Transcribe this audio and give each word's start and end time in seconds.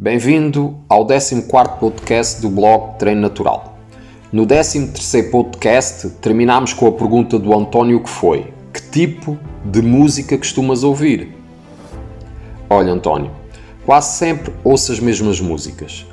Bem-vindo 0.00 0.78
ao 0.88 1.04
14 1.04 1.42
podcast 1.48 2.40
do 2.40 2.48
blog 2.48 2.96
Treino 3.00 3.20
Natural. 3.20 3.76
No 4.32 4.46
13 4.46 5.24
podcast 5.24 6.10
terminamos 6.20 6.72
com 6.72 6.86
a 6.86 6.92
pergunta 6.92 7.36
do 7.36 7.52
António 7.52 8.00
que 8.00 8.08
foi 8.08 8.52
Que 8.72 8.80
tipo 8.80 9.36
de 9.64 9.82
música 9.82 10.38
costumas 10.38 10.84
ouvir? 10.84 11.34
Olha 12.70 12.92
António, 12.92 13.32
quase 13.84 14.16
sempre 14.18 14.54
ouço 14.62 14.92
as 14.92 15.00
mesmas 15.00 15.40
músicas. 15.40 16.06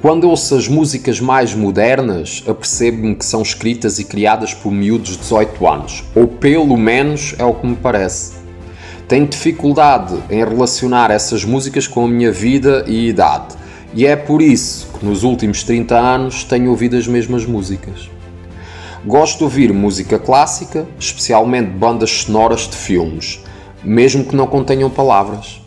Quando 0.00 0.30
ouço 0.30 0.54
as 0.54 0.66
músicas 0.66 1.20
mais 1.20 1.54
modernas, 1.54 2.42
apercebo-me 2.48 3.16
que 3.16 3.24
são 3.26 3.42
escritas 3.42 3.98
e 3.98 4.04
criadas 4.04 4.54
por 4.54 4.72
miúdos 4.72 5.10
de 5.10 5.18
18 5.18 5.68
anos, 5.68 6.04
ou 6.14 6.26
pelo 6.26 6.78
menos 6.78 7.34
é 7.38 7.44
o 7.44 7.52
que 7.52 7.66
me 7.66 7.76
parece. 7.76 8.35
Tenho 9.08 9.28
dificuldade 9.28 10.20
em 10.28 10.44
relacionar 10.44 11.12
essas 11.12 11.44
músicas 11.44 11.86
com 11.86 12.04
a 12.04 12.08
minha 12.08 12.32
vida 12.32 12.84
e 12.88 13.08
idade, 13.08 13.54
e 13.94 14.04
é 14.04 14.16
por 14.16 14.42
isso 14.42 14.88
que 14.98 15.06
nos 15.06 15.22
últimos 15.22 15.62
30 15.62 15.96
anos 15.96 16.42
tenho 16.42 16.70
ouvido 16.70 16.96
as 16.96 17.06
mesmas 17.06 17.46
músicas. 17.46 18.10
Gosto 19.04 19.38
de 19.38 19.44
ouvir 19.44 19.72
música 19.72 20.18
clássica, 20.18 20.84
especialmente 20.98 21.70
bandas 21.70 22.10
sonoras 22.10 22.62
de 22.62 22.76
filmes, 22.76 23.40
mesmo 23.84 24.24
que 24.24 24.34
não 24.34 24.48
contenham 24.48 24.90
palavras. 24.90 25.62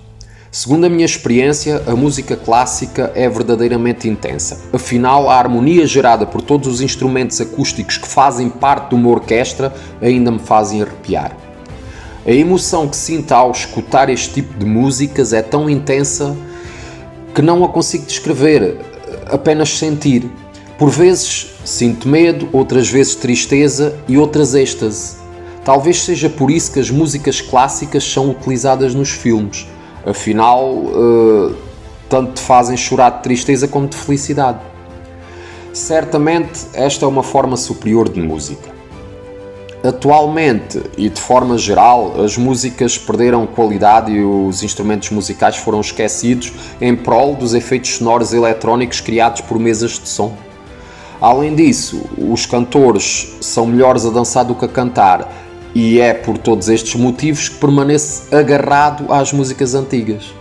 Segundo 0.51 0.85
a 0.85 0.89
minha 0.89 1.05
experiência, 1.05 1.81
a 1.87 1.95
música 1.95 2.35
clássica 2.35 3.09
é 3.15 3.29
verdadeiramente 3.29 4.09
intensa. 4.09 4.59
Afinal, 4.73 5.29
a 5.29 5.37
harmonia 5.37 5.87
gerada 5.87 6.25
por 6.25 6.41
todos 6.41 6.67
os 6.67 6.81
instrumentos 6.81 7.39
acústicos 7.39 7.97
que 7.97 8.07
fazem 8.07 8.49
parte 8.49 8.89
de 8.89 8.95
uma 8.95 9.09
orquestra 9.09 9.73
ainda 10.01 10.29
me 10.29 10.39
fazem 10.39 10.81
arrepiar. 10.81 11.48
A 12.29 12.31
emoção 12.31 12.87
que 12.87 12.95
sinto 12.95 13.31
ao 13.31 13.49
escutar 13.49 14.07
este 14.07 14.35
tipo 14.35 14.55
de 14.59 14.63
músicas 14.63 15.33
é 15.33 15.41
tão 15.41 15.67
intensa 15.67 16.37
que 17.33 17.41
não 17.41 17.65
a 17.65 17.69
consigo 17.69 18.05
descrever, 18.05 18.77
apenas 19.25 19.75
sentir. 19.75 20.29
Por 20.77 20.91
vezes 20.91 21.55
sinto 21.65 22.07
medo, 22.07 22.47
outras 22.53 22.87
vezes 22.87 23.15
tristeza 23.15 23.97
e 24.07 24.15
outras 24.15 24.53
êxtase. 24.53 25.15
Talvez 25.65 26.03
seja 26.03 26.29
por 26.29 26.51
isso 26.51 26.71
que 26.71 26.79
as 26.79 26.91
músicas 26.91 27.41
clássicas 27.41 28.03
são 28.03 28.29
utilizadas 28.29 28.93
nos 28.93 29.09
filmes. 29.09 29.65
Afinal, 30.05 30.67
uh, 30.71 31.55
tanto 32.07 32.33
te 32.33 32.41
fazem 32.41 32.77
chorar 32.77 33.09
de 33.09 33.23
tristeza 33.23 33.67
como 33.67 33.87
de 33.87 33.97
felicidade. 33.97 34.59
Certamente, 35.73 36.67
esta 36.75 37.05
é 37.05 37.07
uma 37.07 37.23
forma 37.23 37.57
superior 37.57 38.07
de 38.07 38.21
música. 38.21 38.78
Atualmente 39.81 40.81
e 40.97 41.07
de 41.07 41.21
forma 41.21 41.57
geral, 41.57 42.21
as 42.21 42.37
músicas 42.37 42.97
perderam 42.97 43.47
qualidade 43.47 44.11
e 44.11 44.21
os 44.21 44.61
instrumentos 44.61 45.09
musicais 45.09 45.55
foram 45.55 45.79
esquecidos 45.79 46.51
em 46.81 46.93
prol 46.93 47.33
dos 47.33 47.53
efeitos 47.53 47.95
sonoros 47.95 48.33
eletrónicos 48.33 48.99
criados 48.99 49.39
por 49.39 49.57
mesas 49.57 49.91
de 49.91 50.09
som. 50.09 50.33
Além 51.21 51.55
disso, 51.55 52.01
os 52.17 52.45
cantores 52.45 53.37
são 53.39 53.65
melhores 53.65 54.05
a 54.05 54.09
dançar 54.09 54.43
do 54.43 54.53
que 54.53 54.65
a 54.65 54.69
cantar, 54.69 55.33
e 55.73 55.99
é 56.01 56.13
por 56.13 56.37
todos 56.37 56.67
estes 56.67 56.95
motivos 56.95 57.47
que 57.47 57.55
permanece 57.55 58.35
agarrado 58.35 59.13
às 59.13 59.31
músicas 59.31 59.75
antigas. 59.75 60.33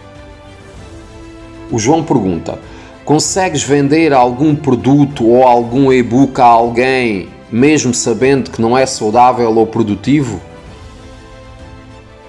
O 1.70 1.78
João 1.78 2.02
pergunta: 2.02 2.58
Consegues 3.04 3.62
vender 3.62 4.12
algum 4.12 4.56
produto 4.56 5.28
ou 5.28 5.46
algum 5.46 5.92
e-book 5.92 6.40
a 6.40 6.44
alguém 6.44 7.28
mesmo 7.50 7.94
sabendo 7.94 8.50
que 8.50 8.60
não 8.60 8.76
é 8.76 8.84
saudável 8.86 9.56
ou 9.56 9.66
produtivo? 9.66 10.40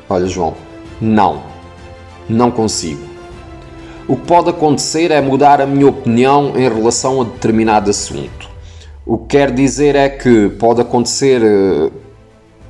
Olha, 0.09 0.27
João, 0.27 0.55
não, 0.99 1.41
não 2.27 2.49
consigo. 2.51 3.09
O 4.07 4.15
que 4.15 4.25
pode 4.25 4.49
acontecer 4.49 5.11
é 5.11 5.21
mudar 5.21 5.61
a 5.61 5.67
minha 5.67 5.87
opinião 5.87 6.53
em 6.57 6.67
relação 6.67 7.21
a 7.21 7.23
determinado 7.25 7.89
assunto. 7.89 8.49
O 9.05 9.17
que 9.17 9.37
quer 9.37 9.51
dizer 9.51 9.95
é 9.95 10.09
que 10.09 10.49
pode 10.49 10.81
acontecer 10.81 11.41
eh, 11.43 11.91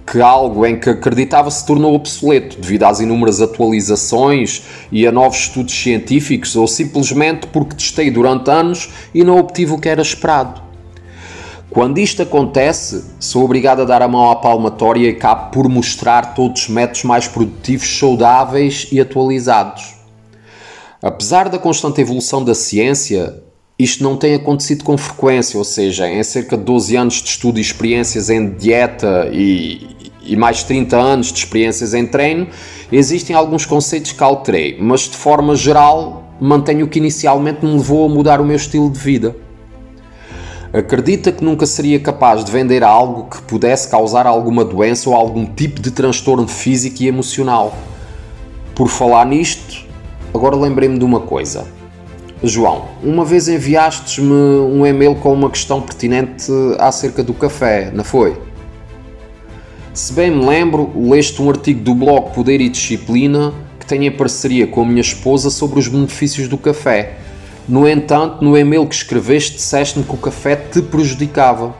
que 0.05 0.21
algo 0.21 0.65
em 0.65 0.79
que 0.79 0.89
acreditava 0.89 1.51
se 1.51 1.65
tornou 1.65 1.93
obsoleto 1.93 2.59
devido 2.59 2.83
às 2.83 2.99
inúmeras 2.99 3.41
atualizações 3.41 4.63
e 4.91 5.05
a 5.05 5.11
novos 5.11 5.37
estudos 5.37 5.73
científicos 5.73 6.55
ou 6.55 6.67
simplesmente 6.67 7.47
porque 7.47 7.75
testei 7.75 8.09
durante 8.09 8.49
anos 8.49 8.89
e 9.13 9.23
não 9.23 9.37
obtive 9.37 9.73
o 9.73 9.77
que 9.77 9.87
era 9.87 10.01
esperado. 10.01 10.68
Quando 11.69 11.99
isto 11.99 12.23
acontece, 12.23 13.05
sou 13.19 13.43
obrigado 13.43 13.83
a 13.83 13.85
dar 13.85 14.01
a 14.01 14.07
mão 14.07 14.31
à 14.31 14.35
palmatória 14.35 15.07
e 15.07 15.11
acabo 15.11 15.51
por 15.51 15.69
mostrar 15.69 16.33
todos 16.33 16.63
os 16.63 16.67
métodos 16.67 17.03
mais 17.03 17.27
produtivos, 17.27 17.99
saudáveis 17.99 18.87
e 18.91 18.99
atualizados. 18.99 19.95
Apesar 21.01 21.47
da 21.47 21.59
constante 21.59 22.01
evolução 22.01 22.43
da 22.43 22.55
ciência, 22.55 23.43
isto 23.77 24.03
não 24.03 24.17
tem 24.17 24.33
acontecido 24.33 24.83
com 24.83 24.97
frequência, 24.97 25.59
ou 25.59 25.63
seja, 25.63 26.09
em 26.09 26.23
cerca 26.23 26.57
de 26.57 26.63
12 26.63 26.95
anos 26.95 27.13
de 27.21 27.29
estudo 27.29 27.59
e 27.59 27.61
experiências 27.61 28.31
em 28.31 28.49
dieta 28.49 29.29
e, 29.31 29.95
e 30.23 30.35
mais 30.35 30.63
30 30.63 30.97
anos 30.97 31.31
de 31.31 31.37
experiências 31.37 31.93
em 31.93 32.07
treino, 32.07 32.47
existem 32.91 33.35
alguns 33.35 33.65
conceitos 33.67 34.11
que 34.11 34.23
alterei, 34.23 34.75
mas 34.81 35.01
de 35.01 35.15
forma 35.15 35.55
geral 35.55 36.23
mantenho 36.41 36.87
o 36.87 36.89
que 36.89 36.97
inicialmente 36.97 37.63
me 37.63 37.73
levou 37.73 38.05
a 38.05 38.09
mudar 38.09 38.41
o 38.41 38.45
meu 38.45 38.55
estilo 38.55 38.89
de 38.89 38.99
vida. 38.99 39.35
Acredita 40.71 41.31
que 41.31 41.43
nunca 41.43 41.65
seria 41.65 41.99
capaz 41.99 42.45
de 42.45 42.51
vender 42.51 42.83
algo 42.83 43.27
que 43.27 43.41
pudesse 43.41 43.89
causar 43.89 44.27
alguma 44.27 44.63
doença 44.63 45.09
ou 45.09 45.15
algum 45.15 45.43
tipo 45.43 45.81
de 45.81 45.89
transtorno 45.89 46.47
físico 46.47 47.01
e 47.01 47.07
emocional. 47.07 47.75
Por 48.75 48.87
falar 48.87 49.25
nisto, 49.25 49.87
agora 50.31 50.55
lembrei-me 50.55 50.99
de 50.99 51.03
uma 51.03 51.21
coisa. 51.21 51.65
João, 52.43 52.85
uma 53.03 53.25
vez 53.25 53.47
enviastes-me 53.47 54.31
um 54.31 54.85
e-mail 54.85 55.15
com 55.15 55.33
uma 55.33 55.49
questão 55.49 55.81
pertinente 55.81 56.51
acerca 56.77 57.23
do 57.23 57.33
café, 57.33 57.89
não 57.91 58.03
foi? 58.03 58.39
Se 59.91 60.13
bem 60.13 60.29
me 60.29 60.45
lembro, 60.45 60.91
leste 60.95 61.41
um 61.41 61.49
artigo 61.49 61.81
do 61.81 61.95
blog 61.95 62.31
Poder 62.31 62.61
e 62.61 62.69
Disciplina 62.69 63.51
que 63.79 63.87
tem 63.87 64.05
em 64.05 64.11
parceria 64.11 64.67
com 64.67 64.83
a 64.83 64.85
minha 64.85 65.01
esposa 65.01 65.49
sobre 65.49 65.79
os 65.79 65.87
benefícios 65.87 66.47
do 66.47 66.59
café 66.59 67.17
no 67.69 67.87
entanto, 67.87 68.43
no 68.43 68.57
e-mail 68.57 68.87
que 68.87 68.95
escreveste, 68.95 69.57
disseste-me 69.57 70.03
que 70.03 70.15
o 70.15 70.17
café 70.17 70.55
te 70.55 70.81
prejudicava. 70.81 71.75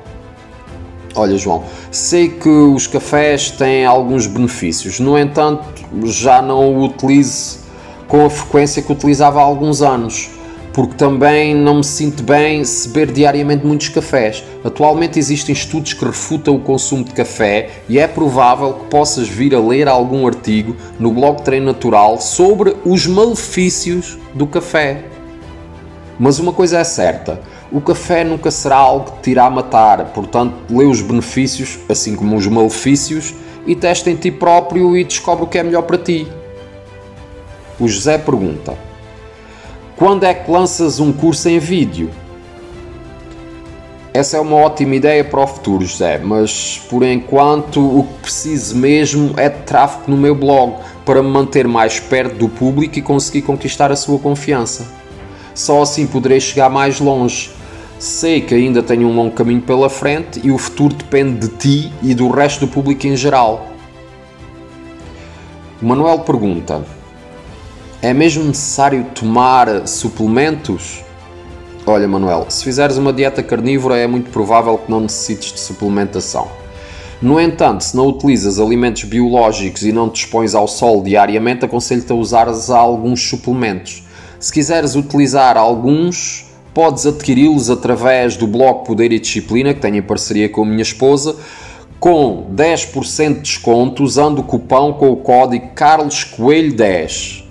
Olha, 1.16 1.36
João, 1.36 1.64
sei 1.90 2.30
que 2.30 2.48
os 2.48 2.86
cafés 2.86 3.50
têm 3.50 3.88
alguns 3.88 4.28
benefícios, 4.28 5.00
no 5.00 5.18
entanto, 5.18 5.66
já 6.06 6.44
não 6.44 6.76
o 6.76 6.86
utilizo 6.86 7.62
com 8.08 8.24
a 8.24 8.30
frequência 8.30 8.84
que 8.84 8.92
utilizava 8.92 9.40
há 9.40 9.44
alguns 9.44 9.82
anos, 9.82 10.30
porque 10.74 10.94
também 10.94 11.56
não 11.56 11.78
me 11.78 11.84
sinto 11.84 12.22
bem 12.22 12.64
se 12.64 12.90
beber 12.90 13.12
diariamente 13.12 13.66
muitos 13.66 13.90
cafés. 13.90 14.44
Atualmente 14.64 15.18
existem 15.18 15.54
estudos 15.54 15.94
que 15.94 16.06
refutam 16.06 16.56
o 16.56 16.60
consumo 16.60 17.04
de 17.04 17.14
café 17.14 17.70
e 17.90 17.98
é 17.98 18.08
provável 18.08 18.74
que 18.74 18.86
possas 18.86 19.28
vir 19.28 19.56
a 19.56 19.60
ler 19.60 19.88
algum 19.88 20.28
artigo 20.28 20.76
no 21.00 21.12
blog 21.12 21.42
Treino 21.42 21.66
Natural 21.66 22.22
sobre 22.22 22.76
os 22.86 23.08
malefícios 23.08 24.20
do 24.36 24.46
café. 24.46 25.04
Mas 26.20 26.38
uma 26.38 26.52
coisa 26.52 26.80
é 26.80 26.84
certa: 26.84 27.40
o 27.72 27.80
café 27.80 28.26
nunca 28.26 28.52
será 28.52 28.76
algo 28.76 29.12
que 29.14 29.22
te 29.22 29.32
irá 29.32 29.50
matar, 29.50 30.06
portanto, 30.08 30.56
lê 30.70 30.86
os 30.86 31.02
benefícios, 31.02 31.80
assim 31.88 32.16
como 32.16 32.36
os 32.36 32.46
malefícios, 32.46 33.34
e 33.66 33.74
testa 33.74 34.12
em 34.12 34.16
ti 34.16 34.30
próprio 34.30 34.98
e 34.98 35.04
descobre 35.06 35.46
o 35.46 35.48
que 35.48 35.58
é 35.58 35.64
melhor 35.64 35.84
para 35.84 35.98
ti. 35.98 36.28
O 37.80 37.88
José 37.88 38.18
pergunta: 38.18 38.78
Quando 39.96 40.26
é 40.26 40.34
que 40.34 40.52
lanças 40.52 41.00
um 41.00 41.14
curso 41.14 41.48
em 41.48 41.58
vídeo? 41.58 42.10
Essa 44.12 44.38
é 44.38 44.40
uma 44.40 44.56
ótima 44.58 44.96
ideia 44.96 45.24
para 45.24 45.40
o 45.40 45.48
futuro, 45.48 45.86
José, 45.86 46.18
mas 46.18 46.82
por 46.90 47.04
enquanto 47.04 47.80
o 47.80 48.04
que 48.04 48.14
preciso 48.24 48.76
mesmo 48.76 49.34
é 49.38 49.48
de 49.48 49.60
tráfego 49.60 50.06
no 50.08 50.18
meu 50.18 50.34
blog 50.34 50.78
para 51.06 51.22
me 51.22 51.30
manter 51.30 51.68
mais 51.68 52.00
perto 52.00 52.36
do 52.36 52.50
público 52.50 52.98
e 52.98 53.02
conseguir 53.02 53.44
conquistar 53.44 53.92
a 53.92 53.96
sua 53.96 54.18
confiança. 54.18 55.00
Só 55.60 55.82
assim 55.82 56.08
poderei 56.08 56.40
chegar 56.40 56.70
mais 56.70 57.02
longe. 57.02 57.52
Sei 58.00 58.40
que 58.40 58.56
ainda 58.56 58.82
tenho 58.82 59.10
um 59.10 59.14
longo 59.14 59.36
caminho 59.36 59.62
pela 59.62 59.90
frente 59.90 60.40
e 60.42 60.52
o 60.52 60.58
futuro 60.58 60.96
depende 60.96 61.50
de 61.50 61.58
ti 61.58 61.94
e 62.02 62.16
do 62.16 62.30
resto 62.30 62.66
do 62.66 62.72
público 62.72 63.06
em 63.06 63.18
geral. 63.18 63.68
Manuel 65.82 66.20
pergunta: 66.20 66.82
É 68.02 68.14
mesmo 68.14 68.46
necessário 68.46 69.04
tomar 69.14 69.86
suplementos? 69.86 71.04
Olha, 71.86 72.08
Manuel, 72.08 72.46
se 72.48 72.64
fizeres 72.64 72.96
uma 72.96 73.12
dieta 73.12 73.44
carnívora 73.44 73.98
é 73.98 74.08
muito 74.08 74.30
provável 74.32 74.78
que 74.78 74.90
não 74.90 75.02
necessites 75.02 75.52
de 75.52 75.60
suplementação. 75.60 76.48
No 77.22 77.38
entanto, 77.38 77.84
se 77.84 77.98
não 77.98 78.08
utilizas 78.08 78.62
alimentos 78.62 79.04
biológicos 79.04 79.84
e 79.84 79.92
não 79.92 80.10
te 80.10 80.24
expões 80.24 80.56
ao 80.56 80.70
sol 80.70 81.04
diariamente, 81.04 81.66
aconselho-te 81.66 82.14
a 82.14 82.16
usar 82.16 82.48
alguns 82.48 83.28
suplementos. 83.28 84.08
Se 84.40 84.54
quiseres 84.54 84.96
utilizar 84.96 85.58
alguns, 85.58 86.46
podes 86.74 87.06
adquiri-los 87.06 87.70
através 87.70 88.38
do 88.38 88.48
blog 88.48 88.86
Poder 88.86 89.12
e 89.12 89.20
Disciplina, 89.20 89.74
que 89.74 89.82
tenho 89.82 89.98
em 89.98 90.02
parceria 90.02 90.48
com 90.48 90.62
a 90.62 90.66
minha 90.66 90.82
esposa, 90.82 91.36
com 92.00 92.50
10% 92.56 93.34
de 93.34 93.40
desconto 93.42 94.02
usando 94.02 94.40
o 94.40 94.44
cupão 94.44 94.94
com 94.94 95.12
o 95.12 95.18
código 95.18 95.74
Carlos 95.76 96.24
Coelho 96.24 96.74
10. 96.74 97.44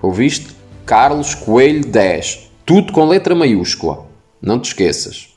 Ouviste? 0.00 0.56
Carlos 0.86 1.34
Coelho 1.34 1.84
10. 1.84 2.50
Tudo 2.64 2.90
com 2.90 3.04
letra 3.04 3.34
maiúscula. 3.34 4.06
Não 4.40 4.58
te 4.58 4.68
esqueças. 4.68 5.36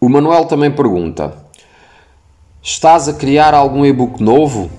O 0.00 0.08
Manuel 0.08 0.46
também 0.46 0.70
pergunta: 0.70 1.36
Estás 2.62 3.06
a 3.06 3.12
criar 3.12 3.52
algum 3.52 3.84
e-book 3.84 4.22
novo? 4.22 4.70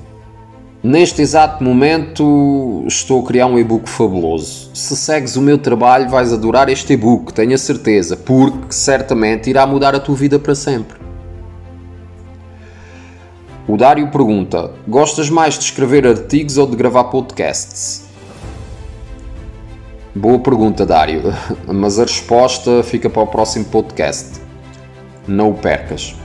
Neste 0.82 1.22
exato 1.22 1.62
momento 1.62 2.86
estou 2.88 3.22
a 3.22 3.28
criar 3.28 3.48
um 3.48 3.60
e-book 3.60 3.90
fabuloso. 3.90 4.72
Se 4.74 4.96
segues 4.96 5.36
o 5.36 5.42
meu 5.42 5.58
trabalho, 5.58 6.10
vais 6.10 6.32
adorar 6.32 6.70
este 6.70 6.94
e-book, 6.94 7.34
tenho 7.34 7.54
a 7.54 7.58
certeza, 7.58 8.16
porque 8.16 8.74
certamente 8.74 9.50
irá 9.50 9.68
mudar 9.68 9.94
a 9.94 10.00
tua 10.00 10.16
vida 10.16 10.40
para 10.40 10.56
sempre. 10.56 10.98
O 13.68 13.76
Dário 13.76 14.10
pergunta: 14.10 14.72
Gostas 14.88 15.30
mais 15.30 15.56
de 15.56 15.66
escrever 15.66 16.08
artigos 16.08 16.58
ou 16.58 16.66
de 16.66 16.78
gravar 16.78 17.04
podcasts? 17.06 18.06
Boa 20.16 20.40
pergunta, 20.40 20.86
Dário, 20.86 21.24
mas 21.68 22.00
a 22.00 22.04
resposta 22.04 22.84
fica 22.84 23.10
para 23.10 23.22
o 23.22 23.28
próximo 23.28 23.66
podcast. 23.66 24.40
Não 25.28 25.52
o 25.52 25.56
percas. 25.56 26.16